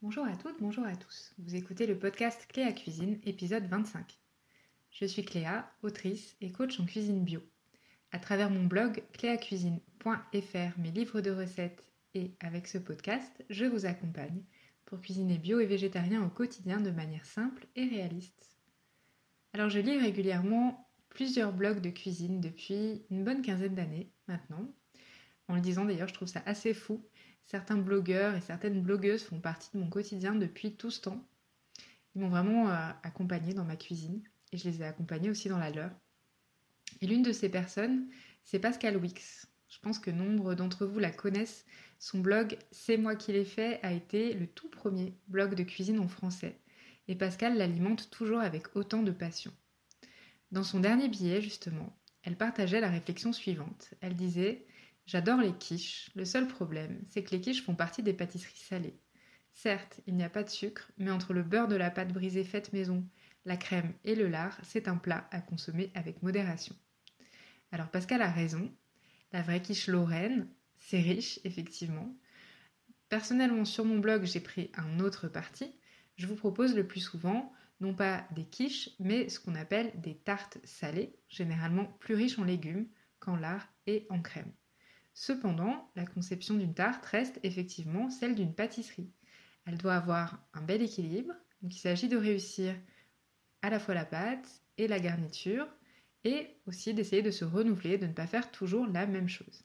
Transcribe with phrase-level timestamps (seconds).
[0.00, 1.34] Bonjour à toutes, bonjour à tous.
[1.38, 4.16] Vous écoutez le podcast Cléa Cuisine, épisode 25.
[4.92, 7.42] Je suis Cléa, autrice et coach en cuisine bio.
[8.12, 11.82] À travers mon blog cléacuisine.fr, mes livres de recettes
[12.14, 14.44] et avec ce podcast, je vous accompagne
[14.84, 18.56] pour cuisiner bio et végétarien au quotidien de manière simple et réaliste.
[19.52, 24.64] Alors je lis régulièrement plusieurs blogs de cuisine depuis une bonne quinzaine d'années maintenant.
[25.48, 27.04] En le disant d'ailleurs, je trouve ça assez fou
[27.48, 31.26] Certains blogueurs et certaines blogueuses font partie de mon quotidien depuis tout ce temps.
[32.14, 35.58] Ils m'ont vraiment euh, accompagnée dans ma cuisine et je les ai accompagnés aussi dans
[35.58, 35.90] la leur.
[37.00, 38.06] Et l'une de ces personnes,
[38.44, 39.48] c'est Pascal Wix.
[39.70, 41.64] Je pense que nombre d'entre vous la connaissent.
[41.98, 46.00] Son blog C'est moi qui l'ai fait a été le tout premier blog de cuisine
[46.00, 46.60] en français.
[47.08, 49.52] Et Pascal l'alimente toujours avec autant de passion.
[50.52, 53.94] Dans son dernier billet, justement, elle partageait la réflexion suivante.
[54.02, 54.66] Elle disait
[55.08, 56.10] J'adore les quiches.
[56.16, 59.00] Le seul problème, c'est que les quiches font partie des pâtisseries salées.
[59.54, 62.44] Certes, il n'y a pas de sucre, mais entre le beurre de la pâte brisée
[62.44, 63.08] faite maison,
[63.46, 66.76] la crème et le lard, c'est un plat à consommer avec modération.
[67.72, 68.70] Alors Pascal a raison.
[69.32, 72.14] La vraie quiche lorraine, c'est riche, effectivement.
[73.08, 75.72] Personnellement, sur mon blog, j'ai pris un autre parti.
[76.16, 77.50] Je vous propose le plus souvent,
[77.80, 82.44] non pas des quiches, mais ce qu'on appelle des tartes salées, généralement plus riches en
[82.44, 82.88] légumes
[83.20, 84.52] qu'en lard et en crème.
[85.20, 89.10] Cependant, la conception d'une tarte reste effectivement celle d'une pâtisserie.
[89.66, 92.72] Elle doit avoir un bel équilibre, donc il s'agit de réussir
[93.60, 95.66] à la fois la pâte et la garniture,
[96.22, 99.64] et aussi d'essayer de se renouveler, de ne pas faire toujours la même chose.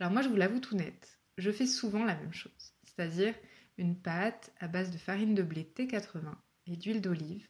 [0.00, 3.36] Alors moi je vous l'avoue tout net, je fais souvent la même chose, c'est-à-dire
[3.76, 6.34] une pâte à base de farine de blé T80
[6.66, 7.46] et d'huile d'olive,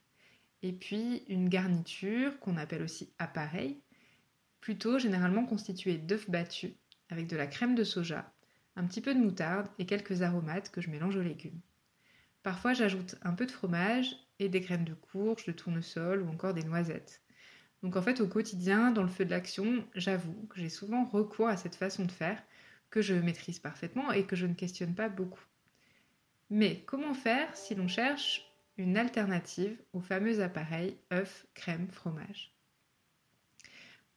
[0.61, 3.81] et puis une garniture qu'on appelle aussi appareil,
[4.61, 6.73] plutôt généralement constitué d'œufs battus
[7.11, 8.33] avec de la crème de soja,
[8.77, 11.61] un petit peu de moutarde et quelques aromates que je mélange aux légumes.
[12.43, 16.55] Parfois j'ajoute un peu de fromage et des graines de courge, de tournesol ou encore
[16.55, 17.23] des noisettes.
[17.83, 21.49] Donc en fait au quotidien, dans le feu de l'action, j'avoue que j'ai souvent recours
[21.49, 22.43] à cette façon de faire
[22.91, 25.45] que je maîtrise parfaitement et que je ne questionne pas beaucoup.
[26.51, 32.58] Mais comment faire si l'on cherche une alternative au fameux appareil œufs, crème, fromage?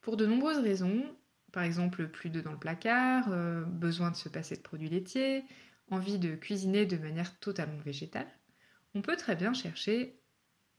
[0.02, 1.04] Pour de nombreuses raisons,
[1.52, 5.44] par exemple plus d'œufs dans le placard, euh, besoin de se passer de produits laitiers,
[5.90, 8.28] envie de cuisiner de manière totalement végétale,
[8.96, 10.20] on peut très bien chercher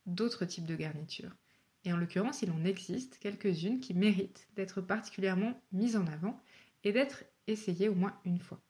[0.06, 1.36] d'autres types de garnitures.
[1.84, 6.40] Et en l'occurrence, il en existe quelques-unes qui méritent d'être particulièrement mises en avant
[6.84, 8.60] et d'être essayées au moins une fois.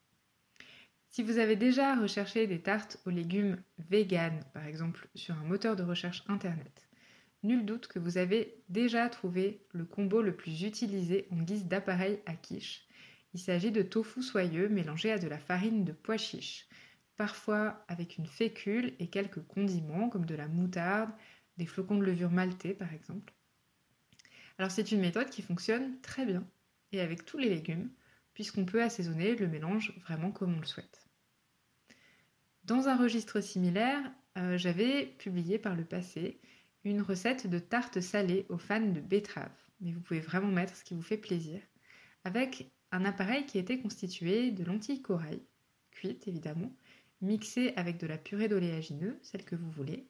[1.08, 5.76] Si vous avez déjà recherché des tartes aux légumes vegan, par exemple sur un moteur
[5.76, 6.88] de recherche internet,
[7.42, 12.20] Nul doute que vous avez déjà trouvé le combo le plus utilisé en guise d'appareil
[12.24, 12.86] à quiche.
[13.34, 16.68] Il s'agit de tofu soyeux mélangé à de la farine de pois chiche,
[17.16, 21.10] parfois avec une fécule et quelques condiments comme de la moutarde,
[21.56, 23.32] des flocons de levure maltais par exemple.
[24.58, 26.46] Alors c'est une méthode qui fonctionne très bien
[26.92, 27.90] et avec tous les légumes,
[28.34, 31.06] puisqu'on peut assaisonner le mélange vraiment comme on le souhaite.
[32.64, 34.00] Dans un registre similaire,
[34.38, 36.40] euh, j'avais publié par le passé
[36.84, 39.50] une recette de tarte salée aux fans de betterave.
[39.80, 41.60] Mais vous pouvez vraiment mettre ce qui vous fait plaisir.
[42.24, 45.42] Avec un appareil qui était constitué de lentilles corail,
[45.90, 46.72] cuites évidemment,
[47.20, 50.06] mixées avec de la purée d'oléagineux, celle que vous voulez,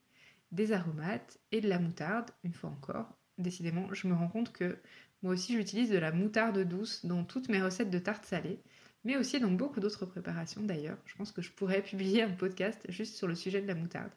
[0.50, 3.16] des aromates et de la moutarde, une fois encore.
[3.38, 4.78] Décidément, je me rends compte que
[5.22, 8.60] moi aussi j'utilise de la moutarde douce dans toutes mes recettes de tarte salée,
[9.04, 10.98] mais aussi dans beaucoup d'autres préparations d'ailleurs.
[11.06, 14.12] Je pense que je pourrais publier un podcast juste sur le sujet de la moutarde.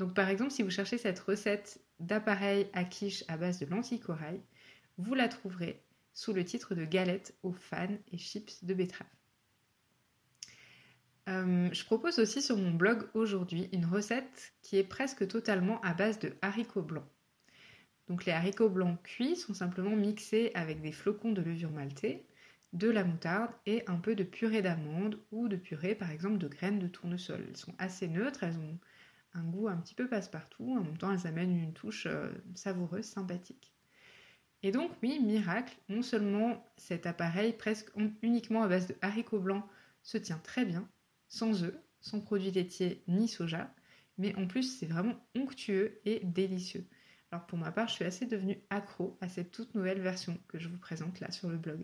[0.00, 4.00] Donc par exemple, si vous cherchez cette recette d'appareil à quiche à base de lentilles
[4.00, 4.40] corail,
[4.96, 5.82] vous la trouverez
[6.14, 9.06] sous le titre de galette aux fans et chips de betterave.
[11.28, 15.92] Euh, je propose aussi sur mon blog aujourd'hui une recette qui est presque totalement à
[15.92, 17.06] base de haricots blancs.
[18.08, 22.24] Donc les haricots blancs cuits sont simplement mixés avec des flocons de levure maltais,
[22.72, 26.48] de la moutarde et un peu de purée d'amande ou de purée par exemple de
[26.48, 27.44] graines de tournesol.
[27.46, 28.78] Elles sont assez neutres, elles ont
[29.34, 30.76] un goût un petit peu passe-partout.
[30.78, 33.72] En même temps, elles amènent une touche euh, savoureuse, sympathique.
[34.62, 37.90] Et donc, oui, miracle, non seulement cet appareil presque
[38.22, 39.64] uniquement à base de haricots blancs
[40.02, 40.88] se tient très bien,
[41.28, 43.72] sans œufs, sans produits laitiers ni soja,
[44.18, 46.86] mais en plus c'est vraiment onctueux et délicieux.
[47.30, 50.58] Alors pour ma part, je suis assez devenue accro à cette toute nouvelle version que
[50.58, 51.80] je vous présente là sur le blog.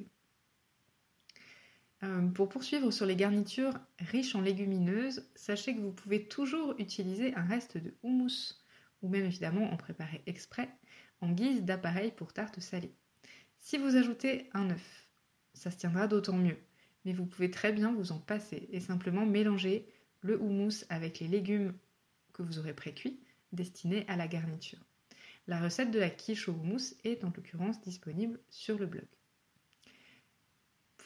[2.02, 7.34] Euh, pour poursuivre sur les garnitures riches en légumineuses, sachez que vous pouvez toujours utiliser
[7.34, 8.62] un reste de houmous,
[9.02, 10.68] ou même évidemment en préparer exprès,
[11.20, 12.92] en guise d'appareil pour tarte salée.
[13.58, 15.08] Si vous ajoutez un œuf,
[15.54, 16.58] ça se tiendra d'autant mieux,
[17.04, 19.88] mais vous pouvez très bien vous en passer et simplement mélanger
[20.20, 21.72] le houmous avec les légumes
[22.34, 23.20] que vous aurez pré-cuits
[23.52, 24.84] destinés à la garniture.
[25.46, 29.06] La recette de la quiche au houmous est en l'occurrence disponible sur le blog.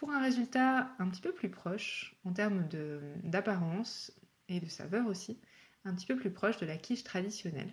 [0.00, 2.66] Pour un résultat un petit peu plus proche en termes
[3.22, 4.10] d'apparence
[4.48, 5.38] et de saveur aussi,
[5.84, 7.70] un petit peu plus proche de la quiche traditionnelle,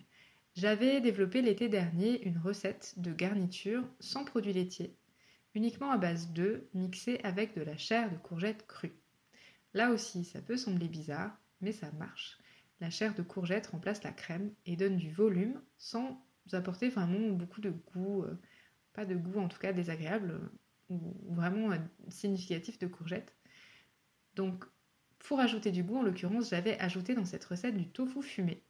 [0.54, 4.94] j'avais développé l'été dernier une recette de garniture sans produits laitiers,
[5.54, 9.00] uniquement à base d'œufs mixés avec de la chair de courgette crue.
[9.72, 12.36] Là aussi, ça peut sembler bizarre, mais ça marche.
[12.80, 16.22] La chair de courgette remplace la crème et donne du volume sans
[16.52, 18.38] apporter vraiment beaucoup de goût, euh,
[18.92, 20.50] pas de goût en tout cas désagréable,
[20.88, 23.34] ou vraiment euh, significatif de courgette.
[24.34, 24.64] Donc,
[25.18, 28.62] pour ajouter du goût, en l'occurrence, j'avais ajouté dans cette recette du tofu fumé,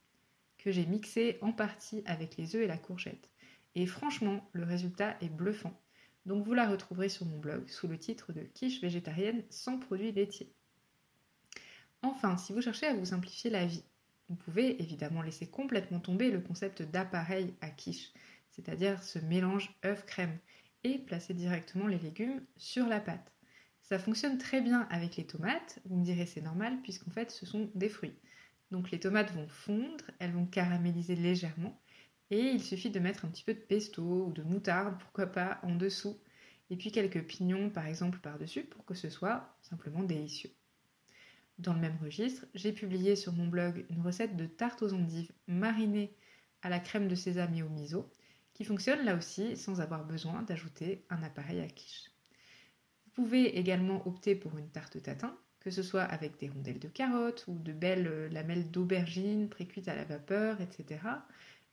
[0.57, 3.29] que j'ai mixé en partie avec les œufs et la courgette.
[3.75, 5.79] Et franchement, le résultat est bluffant.
[6.27, 10.13] Donc vous la retrouverez sur mon blog sous le titre de quiche végétarienne sans produits
[10.13, 10.53] laitiers.
[12.03, 13.85] Enfin, si vous cherchez à vous simplifier la vie,
[14.29, 18.13] vous pouvez évidemment laisser complètement tomber le concept d'appareil à quiche,
[18.51, 20.39] c'est-à-dire ce mélange œuf-crème,
[20.85, 23.33] et placer directement les légumes sur la pâte.
[23.83, 27.47] Ça fonctionne très bien avec les tomates, vous me direz c'est normal puisqu'en fait ce
[27.47, 28.15] sont des fruits.
[28.71, 31.81] Donc les tomates vont fondre, elles vont caraméliser légèrement
[32.31, 35.59] et il suffit de mettre un petit peu de pesto ou de moutarde, pourquoi pas,
[35.63, 36.19] en dessous
[36.71, 40.51] et puis quelques pignons par exemple par-dessus pour que ce soit simplement délicieux.
[41.59, 45.33] Dans le même registre, j'ai publié sur mon blog une recette de tarte aux endives
[45.49, 46.15] marinée
[46.63, 48.11] à la crème de sésame et au miso
[48.59, 52.11] qui fonctionne là aussi sans avoir besoin d'ajouter un appareil à quiche.
[53.05, 56.89] Vous pouvez également opter pour une tarte tatin, que ce soit avec des rondelles de
[56.89, 60.99] carottes ou de belles lamelles d'aubergine précuites à la vapeur, etc.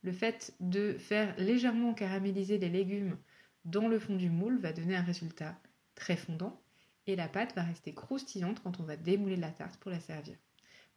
[0.04, 3.18] Le fait de faire légèrement caraméliser les légumes
[3.64, 5.58] dans le fond du moule va donner un résultat
[5.96, 6.62] très fondant
[7.08, 10.36] et la pâte va rester croustillante quand on va démouler la tarte pour la servir.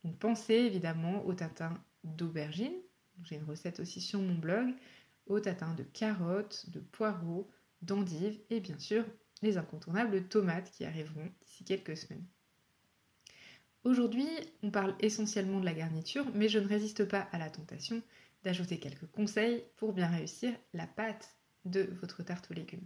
[0.04, 2.76] Donc pensez évidemment au tatin d'aubergine.
[3.24, 4.76] J'ai une recette aussi sur mon blog
[5.30, 7.50] au tatin de carottes, de poireaux,
[7.82, 9.06] d'endives et bien sûr
[9.42, 12.26] les incontournables tomates qui arriveront d'ici quelques semaines.
[13.86, 14.28] Aujourd'hui,
[14.62, 18.02] on parle essentiellement de la garniture, mais je ne résiste pas à la tentation
[18.44, 22.86] d'ajouter quelques conseils pour bien réussir la pâte de votre tarte aux légumes.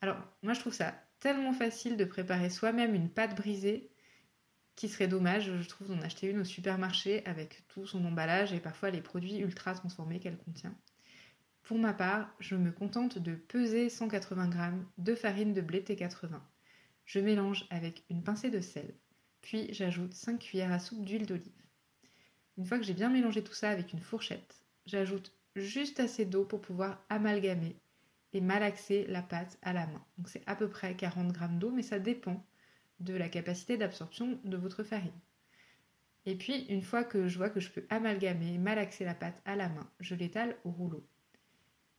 [0.00, 3.90] Alors, moi je trouve ça tellement facile de préparer soi-même une pâte brisée
[4.76, 8.60] qui serait dommage, je trouve, d'en acheter une au supermarché avec tout son emballage et
[8.60, 10.76] parfois les produits ultra transformés qu'elle contient.
[11.68, 14.58] Pour ma part, je me contente de peser 180 g
[14.96, 16.40] de farine de blé T80.
[17.04, 18.94] Je mélange avec une pincée de sel,
[19.42, 21.66] puis j'ajoute 5 cuillères à soupe d'huile d'olive.
[22.56, 26.46] Une fois que j'ai bien mélangé tout ça avec une fourchette, j'ajoute juste assez d'eau
[26.46, 27.76] pour pouvoir amalgamer
[28.32, 30.02] et malaxer la pâte à la main.
[30.16, 32.42] Donc c'est à peu près 40 g d'eau, mais ça dépend
[33.00, 35.20] de la capacité d'absorption de votre farine.
[36.24, 39.54] Et puis, une fois que je vois que je peux amalgamer, malaxer la pâte à
[39.54, 41.06] la main, je l'étale au rouleau.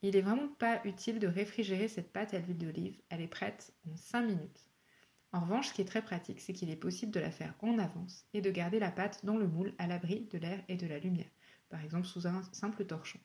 [0.02, 3.74] Il n'est vraiment pas utile de réfrigérer cette pâte à l'huile d'olive, elle est prête
[3.90, 4.66] en 5 minutes.
[5.32, 7.78] En revanche, ce qui est très pratique, c'est qu'il est possible de la faire en
[7.78, 10.88] avance et de garder la pâte dans le moule à l'abri de l'air et de
[10.88, 11.30] la lumière,
[11.70, 13.20] par exemple sous un simple torchon.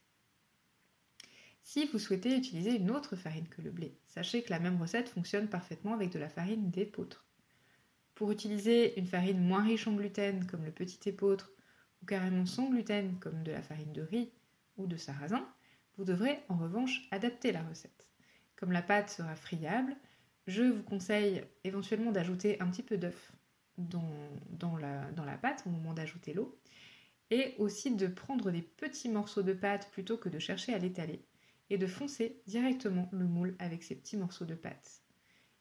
[1.62, 5.09] Si vous souhaitez utiliser une autre farine que le blé, sachez que la même recette
[5.09, 7.25] fonctionne parfaitement avec de la farine d'épeautre.
[8.15, 11.53] Pour utiliser une farine moins riche en gluten comme le petit épeautre
[12.03, 14.31] ou carrément sans gluten comme de la farine de riz
[14.77, 15.49] ou de sarrasin,
[15.96, 18.08] vous devrez en revanche adapter la recette.
[18.56, 19.96] Comme la pâte sera friable,
[20.46, 23.32] je vous conseille éventuellement d'ajouter un petit peu d'œuf
[23.79, 26.58] dans, la, pâte au moment d'ajouter l'eau
[27.31, 31.24] et aussi de prendre des petits morceaux de pâte plutôt que de chercher à l'étaler
[31.70, 35.03] et de foncer directement le moule avec ces petits morceaux de pâte.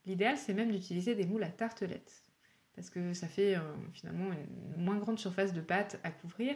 [0.06, 2.24] L'idéal c'est même d'utiliser des moules à tartelettes
[2.76, 3.62] parce que ça fait euh,
[3.94, 6.56] finalement une moins grande surface de pâte à couvrir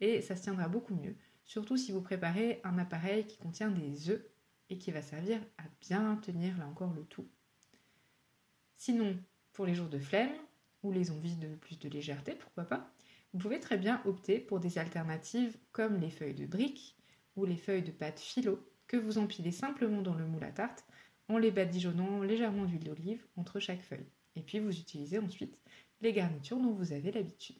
[0.00, 1.14] et ça se tiendra beaucoup mieux
[1.46, 4.24] surtout si vous préparez un appareil qui contient des œufs
[4.68, 7.26] et qui va servir à bien tenir là encore le tout.
[8.76, 9.16] Sinon,
[9.52, 10.34] pour les jours de flemme
[10.82, 12.92] ou les envies de plus de légèreté, pourquoi pas,
[13.32, 16.96] vous pouvez très bien opter pour des alternatives comme les feuilles de briques
[17.36, 20.84] ou les feuilles de pâte philo que vous empilez simplement dans le moule à tarte
[21.28, 24.06] en les badigeonnant légèrement d'huile d'olive entre chaque feuille.
[24.36, 25.58] Et puis vous utilisez ensuite
[26.00, 27.56] les garnitures dont vous avez l'habitude.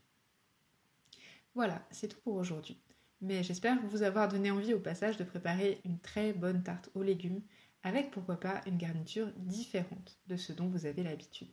[1.54, 2.78] Voilà, c'est tout pour aujourd'hui.
[3.26, 7.02] Mais j'espère vous avoir donné envie au passage de préparer une très bonne tarte aux
[7.02, 7.42] légumes
[7.82, 11.52] avec pourquoi pas une garniture différente de ce dont vous avez l'habitude.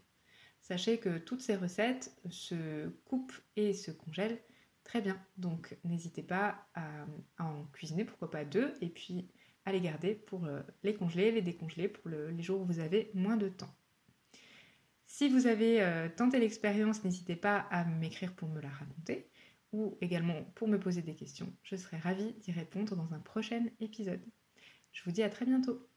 [0.61, 4.39] Sachez que toutes ces recettes se coupent et se congèlent
[4.83, 7.07] très bien, donc n'hésitez pas à,
[7.39, 9.31] en cuisiner, pourquoi pas deux, et puis
[9.65, 13.09] à les garder pour euh, les congeler, les décongeler pour les jours où vous avez
[13.15, 13.73] moins de temps.
[15.07, 19.31] Si vous avez euh, tenté l'expérience, n'hésitez pas à m'écrire pour me la raconter
[19.73, 21.53] ou également pour me poser des questions.
[21.63, 24.23] Je serai ravie d'y répondre dans un prochain épisode.
[24.93, 25.92] Je vous dis à très bientôt.